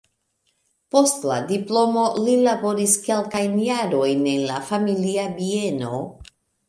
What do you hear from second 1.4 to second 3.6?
diplomo li laboris kelkajn